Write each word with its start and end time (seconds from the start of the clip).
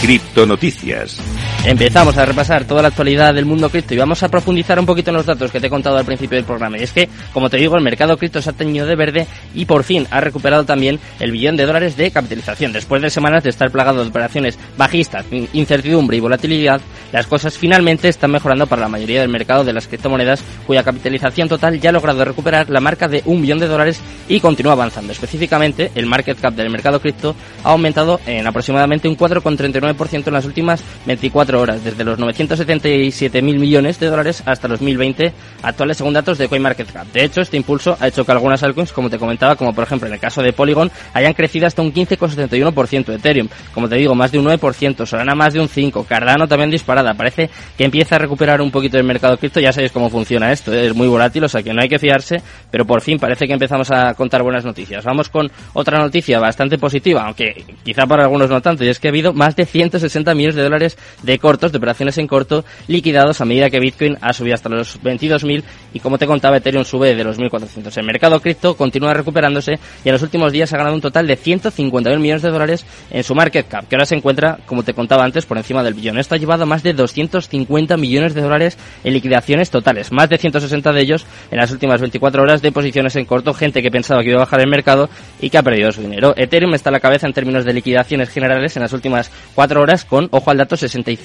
Criptonoticias. 0.00 1.20
Empezamos 1.64 2.16
a 2.16 2.24
repasar 2.24 2.64
toda 2.64 2.80
la 2.80 2.88
actualidad 2.88 3.34
del 3.34 3.44
mundo 3.44 3.68
cripto 3.68 3.92
y 3.92 3.98
vamos 3.98 4.22
a 4.22 4.28
profundizar 4.28 4.78
un 4.78 4.86
poquito 4.86 5.10
en 5.10 5.16
los 5.16 5.26
datos 5.26 5.50
que 5.50 5.60
te 5.60 5.66
he 5.66 5.70
contado 5.70 5.98
al 5.98 6.04
principio 6.04 6.36
del 6.36 6.44
programa. 6.44 6.78
Y 6.78 6.84
es 6.84 6.92
que, 6.92 7.08
como 7.32 7.50
te 7.50 7.58
digo, 7.58 7.76
el 7.76 7.82
mercado 7.82 8.16
cripto 8.16 8.40
se 8.40 8.50
ha 8.50 8.52
teñido 8.54 8.86
de 8.86 8.96
verde 8.96 9.26
y 9.54 9.66
por 9.66 9.82
fin 9.82 10.06
ha 10.10 10.20
recuperado 10.20 10.64
también 10.64 10.98
el 11.18 11.32
billón 11.32 11.56
de 11.56 11.66
dólares 11.66 11.96
de 11.96 12.10
capitalización. 12.10 12.72
Después 12.72 13.02
de 13.02 13.10
semanas 13.10 13.42
de 13.42 13.50
estar 13.50 13.70
plagado 13.70 14.02
de 14.02 14.08
operaciones 14.08 14.58
bajistas, 14.78 15.26
incertidumbre 15.52 16.16
y 16.16 16.20
volatilidad, 16.20 16.80
las 17.12 17.26
cosas 17.26 17.58
finalmente 17.58 18.08
están 18.08 18.30
mejorando 18.30 18.66
para 18.66 18.82
la 18.82 18.88
mayoría 18.88 19.20
del 19.20 19.28
mercado 19.28 19.64
de 19.64 19.72
las 19.72 19.88
criptomonedas, 19.88 20.42
cuya 20.66 20.84
capitalización 20.84 21.48
total 21.48 21.80
ya 21.80 21.90
ha 21.90 21.92
logrado 21.92 22.24
recuperar 22.24 22.70
la 22.70 22.80
marca 22.80 23.08
de 23.08 23.22
un 23.26 23.42
billón 23.42 23.58
de 23.58 23.66
dólares 23.66 24.00
y 24.28 24.40
continúa 24.40 24.72
avanzando. 24.72 25.12
Específicamente, 25.12 25.90
el 25.96 26.06
market 26.06 26.40
cap 26.40 26.54
del 26.54 26.70
mercado 26.70 27.00
cripto 27.00 27.34
ha 27.64 27.70
aumentado 27.70 28.20
en 28.26 28.46
aproximadamente 28.46 29.08
un 29.08 29.16
4,39% 29.16 30.28
en 30.28 30.32
las 30.32 30.44
últimas 30.44 30.82
24 31.04 31.47
horas, 31.56 31.82
desde 31.82 32.04
los 32.04 32.18
977.000 32.18 33.42
millones 33.58 33.98
de 33.98 34.06
dólares 34.08 34.42
hasta 34.46 34.68
los 34.68 34.80
1020 34.80 35.32
actuales 35.62 35.96
según 35.96 36.14
datos 36.14 36.38
de 36.38 36.48
CoinMarketCap. 36.48 37.06
De 37.12 37.24
hecho, 37.24 37.40
este 37.40 37.56
impulso 37.56 37.96
ha 38.00 38.08
hecho 38.08 38.24
que 38.24 38.32
algunas 38.32 38.62
altcoins, 38.62 38.92
como 38.92 39.10
te 39.10 39.18
comentaba, 39.18 39.56
como 39.56 39.74
por 39.74 39.84
ejemplo 39.84 40.08
en 40.08 40.14
el 40.14 40.20
caso 40.20 40.42
de 40.42 40.52
Polygon, 40.52 40.90
hayan 41.14 41.34
crecido 41.34 41.66
hasta 41.66 41.82
un 41.82 41.92
15,71%, 41.92 43.14
Ethereum, 43.14 43.48
como 43.72 43.88
te 43.88 43.96
digo, 43.96 44.14
más 44.14 44.32
de 44.32 44.38
un 44.38 44.46
9%, 44.46 45.06
Solana 45.06 45.34
más 45.34 45.54
de 45.54 45.60
un 45.60 45.68
5%, 45.68 46.06
Cardano 46.06 46.46
también 46.46 46.70
disparada, 46.70 47.14
parece 47.14 47.50
que 47.76 47.84
empieza 47.84 48.16
a 48.16 48.18
recuperar 48.18 48.60
un 48.60 48.70
poquito 48.70 48.98
el 48.98 49.04
mercado 49.04 49.36
cripto, 49.36 49.60
ya 49.60 49.72
sabéis 49.72 49.92
cómo 49.92 50.10
funciona 50.10 50.52
esto, 50.52 50.72
¿eh? 50.72 50.86
es 50.86 50.94
muy 50.94 51.08
volátil, 51.08 51.44
o 51.44 51.48
sea 51.48 51.62
que 51.62 51.72
no 51.72 51.82
hay 51.82 51.88
que 51.88 51.98
fiarse, 51.98 52.42
pero 52.70 52.84
por 52.84 53.00
fin 53.00 53.18
parece 53.18 53.46
que 53.46 53.52
empezamos 53.52 53.90
a 53.90 54.14
contar 54.14 54.42
buenas 54.42 54.64
noticias. 54.64 55.04
Vamos 55.04 55.28
con 55.28 55.50
otra 55.72 55.98
noticia 55.98 56.38
bastante 56.38 56.78
positiva, 56.78 57.24
aunque 57.24 57.64
quizá 57.84 58.06
para 58.06 58.24
algunos 58.24 58.50
no 58.50 58.60
tanto, 58.60 58.84
y 58.84 58.88
es 58.88 58.98
que 58.98 59.08
ha 59.08 59.10
habido 59.10 59.32
más 59.32 59.56
de 59.56 59.66
160 59.66 60.34
millones 60.34 60.56
de 60.56 60.62
dólares 60.62 60.98
de 61.22 61.37
cortos, 61.38 61.72
de 61.72 61.78
operaciones 61.78 62.18
en 62.18 62.26
corto, 62.26 62.64
liquidados 62.86 63.40
a 63.40 63.44
medida 63.44 63.70
que 63.70 63.80
Bitcoin 63.80 64.16
ha 64.20 64.32
subido 64.32 64.54
hasta 64.54 64.68
los 64.68 65.00
22.000 65.00 65.62
y 65.94 66.00
como 66.00 66.18
te 66.18 66.26
contaba, 66.26 66.56
Ethereum 66.56 66.84
sube 66.84 67.14
de 67.14 67.24
los 67.24 67.38
1.400. 67.38 67.96
El 67.96 68.04
mercado 68.04 68.40
cripto 68.40 68.76
continúa 68.76 69.14
recuperándose 69.14 69.78
y 70.04 70.08
en 70.08 70.12
los 70.12 70.22
últimos 70.22 70.52
días 70.52 70.72
ha 70.72 70.76
ganado 70.76 70.94
un 70.94 71.00
total 71.00 71.26
de 71.26 71.38
150.000 71.38 72.18
millones 72.18 72.42
de 72.42 72.50
dólares 72.50 72.84
en 73.10 73.24
su 73.24 73.34
market 73.34 73.66
cap, 73.68 73.88
que 73.88 73.96
ahora 73.96 74.06
se 74.06 74.14
encuentra, 74.14 74.58
como 74.66 74.82
te 74.82 74.94
contaba 74.94 75.24
antes, 75.24 75.46
por 75.46 75.56
encima 75.56 75.82
del 75.82 75.94
billón. 75.94 76.18
Esto 76.18 76.34
ha 76.34 76.38
llevado 76.38 76.66
más 76.66 76.82
de 76.82 76.92
250 76.92 77.96
millones 77.96 78.34
de 78.34 78.42
dólares 78.42 78.78
en 79.04 79.12
liquidaciones 79.12 79.70
totales, 79.70 80.12
más 80.12 80.28
de 80.28 80.38
160 80.38 80.92
de 80.92 81.00
ellos 81.00 81.26
en 81.50 81.58
las 81.58 81.70
últimas 81.70 82.00
24 82.00 82.42
horas 82.42 82.62
de 82.62 82.72
posiciones 82.72 83.16
en 83.16 83.24
corto, 83.24 83.54
gente 83.54 83.82
que 83.82 83.90
pensaba 83.90 84.22
que 84.22 84.30
iba 84.30 84.38
a 84.38 84.44
bajar 84.44 84.60
el 84.60 84.68
mercado 84.68 85.08
y 85.40 85.50
que 85.50 85.58
ha 85.58 85.62
perdido 85.62 85.92
su 85.92 86.02
dinero. 86.02 86.34
Ethereum 86.36 86.74
está 86.74 86.90
a 86.90 86.92
la 86.92 87.00
cabeza 87.00 87.26
en 87.26 87.32
términos 87.32 87.64
de 87.64 87.72
liquidaciones 87.72 88.28
generales 88.28 88.76
en 88.76 88.82
las 88.82 88.92
últimas 88.92 89.30
4 89.54 89.80
horas 89.80 90.04
con, 90.04 90.28
ojo 90.30 90.50
al 90.50 90.58
dato, 90.58 90.76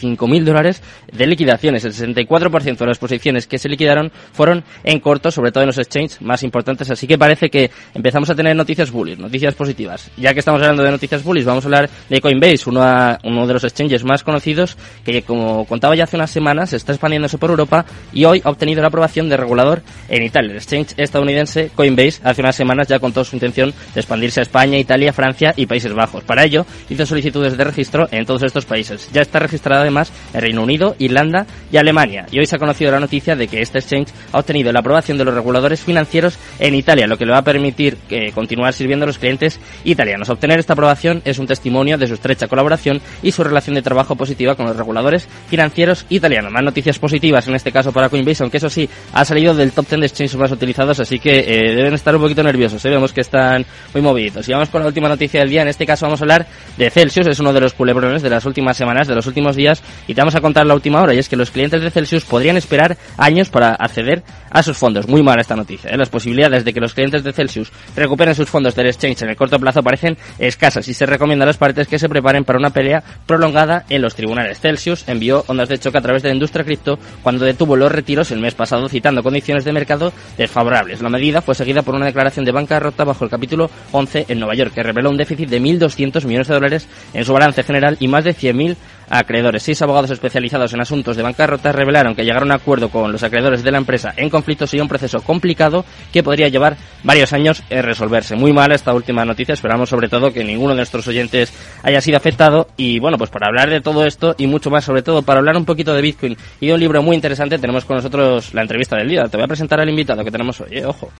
65.000 0.03 0.43
dólares 0.43 0.81
de 1.11 1.27
liquidaciones. 1.27 1.85
El 1.85 1.93
64% 1.93 2.77
de 2.77 2.85
las 2.85 2.97
posiciones 2.97 3.47
que 3.47 3.57
se 3.57 3.69
liquidaron 3.69 4.11
fueron 4.33 4.63
en 4.83 4.99
corto, 4.99 5.31
sobre 5.31 5.51
todo 5.51 5.63
en 5.63 5.67
los 5.67 5.77
exchanges 5.77 6.21
más 6.21 6.43
importantes. 6.43 6.89
Así 6.91 7.07
que 7.07 7.17
parece 7.17 7.49
que 7.49 7.71
empezamos 7.93 8.29
a 8.29 8.35
tener 8.35 8.55
noticias 8.55 8.91
bullish, 8.91 9.17
noticias 9.17 9.55
positivas. 9.55 10.11
Ya 10.17 10.33
que 10.33 10.39
estamos 10.39 10.61
hablando 10.61 10.83
de 10.83 10.91
noticias 10.91 11.23
bullish, 11.23 11.45
vamos 11.45 11.63
a 11.65 11.67
hablar 11.67 11.89
de 12.09 12.21
Coinbase, 12.21 12.69
uno, 12.69 12.81
uno 13.23 13.47
de 13.47 13.53
los 13.53 13.63
exchanges 13.63 14.03
más 14.03 14.23
conocidos 14.23 14.77
que, 15.03 15.21
como 15.23 15.65
contaba 15.65 15.95
ya 15.95 16.03
hace 16.03 16.15
unas 16.15 16.31
semanas, 16.31 16.73
está 16.73 16.91
expandiéndose 16.91 17.38
por 17.38 17.49
Europa 17.49 17.85
y 18.11 18.25
hoy 18.25 18.41
ha 18.43 18.49
obtenido 18.49 18.81
la 18.81 18.88
aprobación 18.88 19.29
de 19.29 19.38
regulador 19.38 19.81
en 20.09 20.23
Italia. 20.23 20.51
El 20.51 20.57
exchange 20.57 20.93
estadounidense 20.97 21.71
Coinbase 21.75 22.21
hace 22.23 22.41
unas 22.41 22.55
semanas 22.55 22.88
ya 22.88 22.99
contó 22.99 23.23
su 23.23 23.35
intención 23.35 23.73
de 23.93 23.99
expandirse 23.99 24.39
a 24.39 24.43
España, 24.43 24.77
Italia, 24.77 25.13
Francia 25.13 25.53
y 25.55 25.65
Países 25.65 25.93
Bajos. 25.93 26.23
Para 26.23 26.43
ello, 26.43 26.65
hizo 26.89 27.05
solicitudes 27.05 27.57
de 27.57 27.63
registro 27.63 28.07
en 28.11 28.25
todos 28.25 28.43
estos 28.43 28.65
países. 28.65 29.09
Ya 29.11 29.21
está 29.21 29.39
registrada 29.39 29.83
además 29.94 30.11
en 30.33 30.41
Reino 30.41 30.63
Unido, 30.63 30.95
Irlanda 30.99 31.45
y 31.72 31.77
Alemania. 31.77 32.25
Y 32.31 32.39
hoy 32.39 32.45
se 32.45 32.55
ha 32.55 32.59
conocido 32.59 32.91
la 32.91 32.99
noticia 32.99 33.36
de 33.36 33.47
que 33.47 33.61
este 33.61 33.80
exchange 33.80 34.09
ha 34.31 34.40
obtenido 34.40 34.72
la 34.72 34.79
aprobación 34.79 35.17
de 35.17 35.25
los 35.25 35.34
reguladores 35.34 35.81
financieros 35.81 36.38
en 36.59 36.75
Italia, 36.75 37.07
lo 37.07 37.17
que 37.17 37.25
le 37.25 37.31
va 37.31 37.40
a 37.40 37.44
permitir 37.44 37.97
eh, 38.09 38.31
continuar 38.31 38.73
sirviendo 38.73 39.03
a 39.03 39.07
los 39.07 39.17
clientes 39.17 39.59
italianos. 39.84 40.29
Obtener 40.29 40.59
esta 40.59 40.73
aprobación 40.73 41.22
es 41.25 41.40
un 41.40 41.47
testimonio 41.47 41.97
de 41.97 42.07
su 42.07 42.16
estrecha 42.16 42.47
colaboración 42.47 43.01
y 43.22 43.31
su 43.31 43.44
relación 43.44 43.75
de 43.75 43.81
trabajo 43.81 44.16
positiva 44.16 44.56
con 44.56 44.66
los 44.66 44.75
reguladores 44.75 45.28
financieros 45.47 46.06
italianos. 46.09 46.51
Más 46.51 46.63
noticias 46.63 46.97
positivas 47.00 47.47
en 47.47 47.56
este 47.56 47.72
caso 47.72 47.91
para 47.91 48.09
Coinbase, 48.09 48.44
aunque 48.44 48.57
eso 48.57 48.69
sí, 48.69 48.90
ha 49.13 49.25
salido 49.25 49.53
del 49.53 49.72
top 49.72 49.88
10 49.88 50.00
de 50.00 50.07
exchanges 50.07 50.35
más 50.38 50.51
utilizados, 50.51 51.00
así 51.00 51.19
que 51.19 51.40
eh, 51.40 51.75
deben 51.75 51.94
estar 51.94 52.16
un 52.16 52.22
poquito 52.22 52.44
nerviosos. 52.44 52.84
¿eh? 52.85 52.90
Vemos 52.90 53.13
que 53.13 53.22
están 53.22 53.66
muy 53.94 54.01
movidos. 54.01 54.47
Y 54.47 54.53
vamos 54.53 54.69
con 54.69 54.81
la 54.81 54.88
última 54.88 55.07
noticia 55.07 55.40
del 55.40 55.50
día. 55.50 55.62
En 55.62 55.67
este 55.67 55.85
caso 55.85 56.06
vamos 56.06 56.22
a 56.22 56.23
hablar 56.23 56.47
de 56.78 56.90
Celsius, 56.90 57.28
es 57.28 57.40
uno 57.40 57.53
de 57.53 57.62
los 57.62 57.73
culebrones 57.73 58.22
de 58.22 58.29
las 58.29 58.46
últimas 58.46 58.78
semanas, 58.78 59.07
de 59.07 59.16
los 59.16 59.28
últimos 59.28 59.56
días, 59.56 59.82
y 60.07 60.13
te 60.13 60.21
vamos 60.21 60.35
a 60.35 60.41
contar 60.41 60.66
la 60.66 60.73
última 60.73 61.01
hora. 61.01 61.13
Y 61.13 61.19
es 61.19 61.29
que 61.29 61.35
los 61.35 61.51
clientes 61.51 61.81
de 61.81 61.91
Celsius 61.91 62.25
podrían 62.25 62.57
esperar 62.57 62.97
años 63.17 63.49
para 63.49 63.73
acceder 63.73 64.23
a 64.49 64.63
sus 64.63 64.77
fondos. 64.77 65.07
Muy 65.07 65.23
mala 65.23 65.41
esta 65.41 65.55
noticia. 65.55 65.89
¿eh? 65.89 65.97
Las 65.97 66.09
posibilidades 66.09 66.63
de 66.63 66.73
que 66.73 66.79
los 66.79 66.94
clientes 66.94 67.23
de 67.23 67.33
Celsius 67.33 67.71
recuperen 67.95 68.35
sus 68.35 68.49
fondos 68.49 68.75
del 68.75 68.88
exchange 68.88 69.23
en 69.23 69.29
el 69.29 69.35
corto 69.35 69.59
plazo 69.59 69.81
parecen 69.81 70.17
escasas 70.38 70.88
y 70.88 70.93
se 70.93 71.05
recomienda 71.05 71.43
a 71.43 71.47
las 71.47 71.57
partes 71.57 71.88
que 71.88 71.99
se 71.99 72.07
preparen 72.09 72.43
para 72.45 72.59
una 72.59 72.69
pelea 72.69 73.03
prolongada 73.25 73.85
en 73.89 74.01
los 74.01 74.16
tribunales. 74.16 74.59
Celsius 74.59 75.07
envió 75.07 75.43
ondas 75.47 75.69
de 75.69 75.79
choque 75.79 75.97
a 75.97 76.01
través 76.01 76.22
de 76.23 76.29
la 76.29 76.35
industria 76.35 76.63
cripto 76.63 76.99
cuando 77.22 77.45
detuvo 77.45 77.75
los 77.75 77.91
retiros 77.91 78.31
el 78.31 78.39
mes 78.39 78.53
pasado 78.53 78.88
citando 78.89 79.23
condiciones 79.23 79.66
de 79.66 79.73
mercado 79.73 80.13
desfavorables. 80.38 81.01
La 81.01 81.09
medida 81.09 81.41
fue 81.41 81.55
seguida 81.55 81.81
por 81.81 81.95
una 81.95 82.05
declaración 82.05 82.45
de 82.45 82.51
bancarrota 82.51 83.03
bajo 83.03 83.23
el 83.23 83.31
capítulo 83.31 83.69
11 83.91 84.25
en 84.29 84.39
Nueva 84.39 84.55
York 84.55 84.73
que 84.73 84.83
reveló 84.83 85.09
un 85.09 85.17
déficit 85.17 85.49
de 85.49 85.61
1.200 85.61 86.25
millones 86.25 86.47
de 86.47 86.53
dólares 86.53 86.88
en 87.13 87.25
su 87.25 87.33
balance 87.33 87.63
general 87.63 87.97
y 87.99 88.07
más 88.07 88.23
de 88.23 88.35
100.000 88.35 88.75
acreedores. 89.09 89.64
Seis 89.64 89.81
abogados 89.81 90.12
especializados 90.12 90.74
en 90.74 90.81
asuntos 90.81 91.16
de 91.16 91.24
bancarrota 91.24 91.72
revelaron 91.72 92.16
que 92.16 92.24
llegar 92.24 92.44
a 92.44 92.46
un 92.46 92.52
acuerdo 92.52 92.90
con 92.90 93.12
los 93.12 93.24
acreedores 93.24 93.64
de 93.64 93.72
la 93.72 93.78
empresa 93.78 94.14
en 94.18 94.30
conflicto 94.30 94.68
sería 94.68 94.84
un 94.84 94.90
proceso 94.90 95.22
complicado 95.22 95.86
que 96.12 96.24
podría 96.24 96.47
llevar 96.47 96.78
varios 97.03 97.34
años 97.34 97.64
en 97.69 97.84
resolverse. 97.84 98.36
Muy 98.36 98.53
mal 98.53 98.72
esta 98.72 98.94
última 98.94 99.25
noticia. 99.25 99.53
Esperamos 99.53 99.90
sobre 99.90 100.09
todo 100.09 100.31
que 100.31 100.44
ninguno 100.44 100.69
de 100.69 100.78
nuestros 100.78 101.08
oyentes 101.08 101.53
haya 101.84 102.02
sido 102.02 102.18
afectado. 102.18 102.68
Y 102.78 103.00
bueno, 103.00 103.18
pues 103.18 103.30
para 103.30 103.47
hablar 103.47 103.69
de 103.69 103.81
todo 103.81 104.06
esto 104.06 104.36
y 104.38 104.47
mucho 104.47 104.69
más, 104.69 104.84
sobre 104.84 105.02
todo 105.02 105.22
para 105.22 105.40
hablar 105.40 105.58
un 105.58 105.66
poquito 105.66 105.94
de 105.94 106.02
Bitcoin 106.02 106.38
y 106.59 106.68
de 106.68 106.74
un 106.74 106.80
libro 106.80 107.02
muy 107.02 107.16
interesante, 107.16 107.58
tenemos 107.59 107.85
con 107.85 107.97
nosotros 107.97 108.53
la 108.53 108.62
entrevista 108.62 108.96
del 108.97 109.09
día. 109.09 109.24
Te 109.24 109.38
voy 109.38 109.44
a 109.44 109.47
presentar 109.47 109.80
al 109.80 109.90
invitado 109.90 110.24
que 110.24 110.31
tenemos 110.31 110.59
hoy. 110.62 110.78
¿eh? 110.78 110.85
Ojo. 110.85 111.09